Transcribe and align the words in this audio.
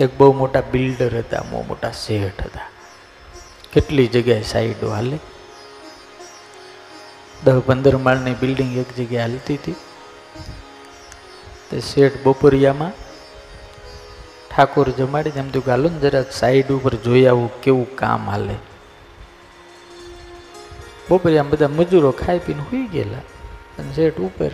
એક 0.00 0.12
બહુ 0.18 0.32
મોટા 0.32 0.60
બિલ્ડર 0.72 1.12
હતા, 1.18 1.42
બહુ 1.50 1.62
મોટા 1.62 1.92
શેઠ 1.92 2.42
હતા. 2.46 2.68
કેટલી 3.72 4.06
જગ્યાએ 4.06 4.42
સાઈડો 4.42 4.88
હાલે? 4.90 5.18
દસ 7.44 7.60
પંદર 7.66 7.96
માળની 7.96 8.34
બિલ્ડિંગ 8.34 8.72
એક 8.78 8.90
જગ્યાએ 8.96 9.22
હાલતી 9.26 9.56
હતી. 9.56 9.76
તે 11.68 11.80
શેઠ 11.80 12.16
બપોરિયામાં 12.24 12.96
ઠાકોર 14.50 14.88
જમાડી 14.90 15.36
એમ 15.36 15.50
તો 15.50 15.60
ગાલો 15.60 15.88
ને 15.88 15.98
જરાક 15.98 16.32
સાઈડ 16.32 16.74
ઉપર 16.78 16.94
જોઈ 17.04 17.26
આવું 17.26 17.60
કેવું 17.60 17.96
કામ 17.96 18.28
હાલે. 18.30 18.56
બપોરિયામાં 21.08 21.50
બધા 21.50 21.72
મજૂરો 21.78 22.10
ખાઈ 22.24 22.38
પીને 22.38 22.62
સુઈ 22.70 22.86
ગયેલા 22.86 23.24
અને 23.78 23.90
શેઠ 23.94 24.20
ઉપર 24.28 24.52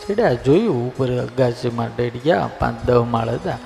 ચડ્યા, 0.00 0.34
જોયું 0.46 0.84
ઉપર 0.88 1.08
અગાસીમાં 1.26 1.90
ડેડ 1.96 2.22
ગયા 2.24 2.54
પાંચ 2.60 2.86
દસ 2.86 3.10
માળ 3.16 3.30
હતા. 3.40 3.58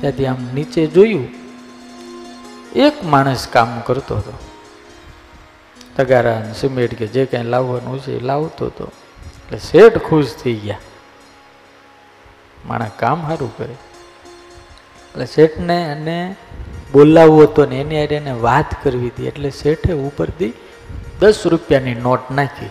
ત્યાંથી 0.00 0.26
આમ 0.26 0.54
નીચે 0.54 0.86
જોયું, 0.86 1.28
એક 2.76 3.04
માણસ 3.04 3.48
કામ 3.48 3.80
કરતો 3.80 4.16
હતો. 4.16 4.38
તગારા 5.96 6.52
સિમેન્ટ 6.52 6.94
કે 6.94 7.06
જે 7.06 7.26
કાંઈ 7.26 7.44
લાવવાનું 7.44 8.00
છે 8.00 8.16
એ 8.16 8.20
લાવતો 8.20 8.66
હતો. 8.66 8.84
એટલે 8.84 9.58
શેઠ 9.58 9.98
ખુશ 9.98 10.34
થઈ 10.42 10.54
ગયા. 10.54 10.78
માણસ 12.66 12.90
કામ 12.96 13.28
સારું 13.28 13.56
કરે. 13.56 13.72
એટલે 13.72 15.26
શેઠને 15.26 15.82
એને 15.82 16.36
બોલાવવો 16.92 17.42
હતો 17.42 17.66
ને 17.66 17.80
એની 17.80 18.04
આડે 18.04 18.14
એને 18.14 18.32
વાત 18.32 18.64
કરવી 18.82 19.08
હતી. 19.08 19.26
એટલે 19.26 19.50
શેઠે 19.50 19.92
ઉપરથી 19.92 20.52
દસ 21.20 21.46
રૂપિયાની 21.46 21.94
નોટ 21.94 22.30
નાખી. 22.30 22.70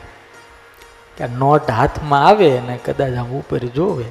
કે 1.17 1.23
આ 1.23 1.27
નોટ 1.27 1.69
હાથમાં 1.69 2.27
આવે 2.27 2.57
અને 2.57 2.79
કદાચ 2.85 3.13
આમ 3.13 3.29
ઉપર 3.29 3.57
જોવે. 3.57 4.05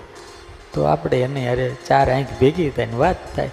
તો 0.78 0.84
આપણે 0.84 1.20
એને 1.20 1.48
અરે 1.48 1.74
ચાર 1.86 2.10
આંખ 2.10 2.26
ભેગી 2.40 2.70
થાય 2.70 2.86
ને 2.86 2.96
વાત 2.96 3.36
થાય. 3.36 3.50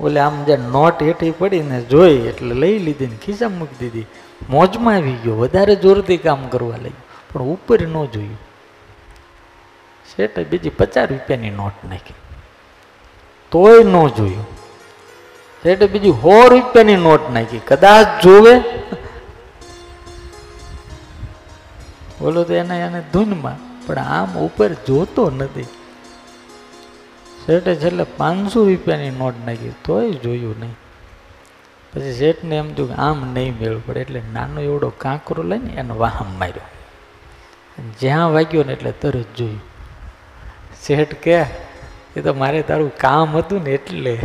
ઓલે 0.00 0.20
આમ 0.20 0.44
જે 0.44 0.56
નોટ 0.56 1.02
હેઠી 1.02 1.30
પડીને 1.30 1.80
જોઈ 1.82 2.18
એટલે 2.26 2.54
લઈ 2.54 2.78
લીધી 2.78 3.06
ને 3.06 3.16
ખિસ્સા 3.24 3.48
મૂકી 3.48 3.78
દીધી. 3.78 4.06
મોજમાં 4.50 4.94
આવી 4.94 5.12
ગયો, 5.12 5.36
વધારે 5.36 5.76
જોરથી 5.76 6.16
કામ 6.16 6.48
કરવા 6.48 6.76
લાગ્યું, 6.76 7.06
પણ 7.32 7.42
ઉપર 7.42 7.80
ન 7.82 7.96
જોયું. 8.06 8.36
શેઠે 10.12 10.44
બીજી 10.44 10.68
પચાસ 10.68 11.08
રૂપિયાની 11.08 11.50
નોટ 11.50 11.72
નાખી. 11.90 12.14
તોય 13.52 13.82
ન 13.84 14.08
જોયું. 14.08 14.46
શેઠે 15.62 15.86
બીજી 15.86 16.10
સો 16.10 16.48
રૂપિયાની 16.48 16.96
નોટ 16.96 17.30
નાખી. 17.32 17.58
કદાચ 17.58 18.06
જોવે. 18.22 18.54
બોલો 22.20 22.44
તો 22.44 22.54
એને 22.54 22.80
એને 22.80 23.02
ધૂનમાં, 23.12 23.86
પણ 23.86 23.98
આમ 23.98 24.38
ઉપર 24.38 24.70
જોતો 24.86 25.30
નથી. 25.30 25.66
શેઠે 27.48 27.74
છેલ્લે 27.74 28.04
પાંચસો 28.04 28.68
રૂપિયાની 28.68 29.10
નોટ 29.10 29.34
નાખી, 29.46 29.74
તોય 29.84 30.10
જોયું 30.10 30.60
નહીં. 30.60 30.76
પછી 31.92 32.12
શેઠને 32.12 32.56
એમ 32.56 32.74
થયું 32.74 32.88
કે 32.88 32.94
આમ 32.94 33.32
નહીં 33.32 33.58
મેળવું 33.58 33.86
પડે, 33.86 34.00
એટલે 34.00 34.22
નાનો 34.32 34.60
એવડો 34.60 34.92
કાંકરો 34.98 35.42
લઈને 35.42 35.72
એને 35.72 35.94
વાહમ 35.94 36.38
માર્યો. 36.38 36.66
જ્યાં 38.00 38.32
વાગ્યો 38.32 38.62
ને 38.62 38.72
એટલે 38.72 38.92
તરત 38.92 39.36
જોયું. 39.36 39.60
શેઠ 40.86 41.14
કે, 41.14 41.40
એ 42.16 42.20
તો 42.24 42.34
મારે 42.34 42.62
તારું 42.62 42.96
કામ 42.96 43.36
હતું 43.36 43.62
ને 43.62 43.70
એટલે. 43.70 44.20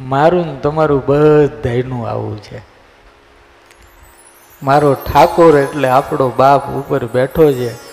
મારું 0.00 0.46
ને 0.46 0.60
તમારું 0.60 1.06
બધાનું 1.06 2.08
આવું 2.08 2.42
છે. 2.42 2.62
મારો 4.62 4.94
ઠાકોર 4.94 5.58
એટલે 5.58 5.88
આપણો 5.88 6.32
બાપ 6.36 6.68
ઉપર 6.68 7.06
બેઠો 7.06 7.52
છે. 7.52 7.83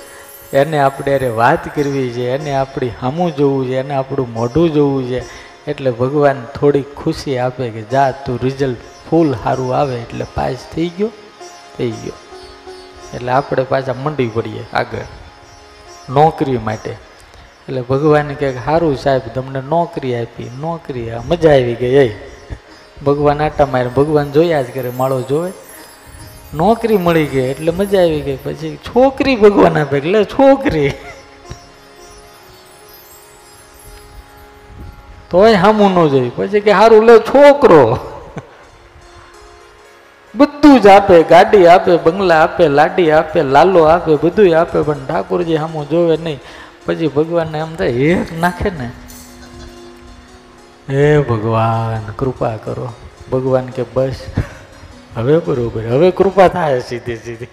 એને 0.54 0.78
આપણે 0.80 1.12
અરે 1.16 1.30
વાત 1.30 1.64
કરવી 1.76 2.10
છે, 2.12 2.26
એને 2.36 2.52
આપણી 2.54 2.92
હામું 3.02 3.36
જોવું 3.36 3.68
છે, 3.68 3.76
એને 3.80 3.94
આપણું 3.94 4.34
મોઢું 4.34 4.74
જોવું 4.74 5.08
છે. 5.10 5.22
એટલે 5.68 5.92
ભગવાન 5.92 6.40
થોડીક 6.60 6.90
ખુશી 6.96 7.38
આપે 7.38 7.70
કે 7.70 7.84
જા 7.92 8.10
તું 8.26 8.40
રિઝલ્ટ 8.44 8.82
ફૂલ 9.10 9.30
સારું 9.44 9.72
આવે 9.76 9.96
એટલે 9.96 10.26
પાસ 10.36 10.66
થઈ 10.74 10.90
ગયો 10.98 11.12
થઈ 11.78 11.94
ગયો. 12.02 12.18
એટલે 13.16 13.32
આપણે 13.32 13.64
પાછા 13.64 13.98
મંડી 14.04 14.28
પડીએ 14.28 14.64
આગળ, 14.74 15.08
નોકરી 16.10 16.58
માટે. 16.58 16.92
એટલે 17.62 17.82
ભગવાન 17.82 18.34
કહે 18.34 18.50
સારું 18.66 18.96
સાહેબ, 18.98 19.26
તમને 19.36 19.62
નોકરી 19.70 20.16
આપી, 20.16 20.50
નોકરી. 20.60 21.10
મજા 21.30 21.52
આવી 21.52 21.76
ગઈ 21.76 21.96
એ 22.04 22.08
ભગવાન 23.06 23.42
આટા 23.42 23.66
મારે 23.66 23.90
ભગવાન 23.90 24.32
જોયા 24.32 24.62
જ 24.62 24.74
કરે, 24.74 24.90
માળો 24.90 25.22
જોવે. 25.22 25.52
નોકરી 26.54 26.98
મળી 26.98 27.26
ગઈ 27.26 27.50
એટલે 27.50 27.72
મજા 27.72 28.00
આવી 28.00 28.22
ગઈ. 28.22 28.38
પછી 28.44 28.78
છોકરી 28.78 29.36
ભગવાન 29.36 29.78
આપે 29.78 29.98
એટલે 29.98 30.24
છોકરી. 30.24 30.92
તોય 35.30 35.54
હામું 35.54 35.92
ન 35.92 36.10
જોઈ 36.10 36.32
પછી 36.36 36.60
કે 36.60 36.72
સારું 36.72 37.04
લે 37.04 37.20
છોકરો. 37.20 38.00
બધું 40.36 40.82
જ 40.82 40.88
આપે, 40.88 41.24
ગાડી 41.24 41.68
આપે, 41.68 41.98
બંગલા 41.98 42.44
આપે, 42.44 42.68
લાડી 42.68 43.12
આપે, 43.12 43.44
લાલો 43.44 43.84
આપે 43.84 44.16
બધું 44.16 44.60
આપે, 44.60 44.82
પણ 44.82 45.06
ઠાકોરજી 45.06 45.58
સામું 45.58 45.90
જોવે 45.90 46.18
નહીં. 46.18 46.40
પછી 46.86 47.08
ભગવાનને 47.08 47.60
એમ 47.60 47.76
થાય 47.76 47.88
એક 47.88 48.40
નાખે 48.40 48.70
ને. 48.70 48.92
હે 50.90 51.20
ભગવાન, 51.20 52.12
કૃપા 52.18 52.58
કરો. 52.58 52.94
ભગવાન 53.32 53.66
કે, 53.66 53.84
બસ. 53.94 54.16
હવે 55.16 55.40
બરોબર 55.40 55.84
હવે 55.88 56.12
કૃપા 56.12 56.48
થાય 56.48 56.80
સીધી 56.82 57.16
સીધી. 57.16 57.50